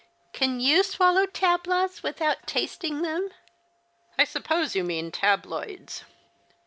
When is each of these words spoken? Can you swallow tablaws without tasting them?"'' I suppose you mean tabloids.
Can 0.33 0.59
you 0.59 0.81
swallow 0.81 1.27
tablaws 1.27 2.01
without 2.01 2.47
tasting 2.47 3.03
them?"'' 3.03 3.29
I 4.17 4.23
suppose 4.23 4.75
you 4.75 4.83
mean 4.83 5.11
tabloids. 5.11 6.05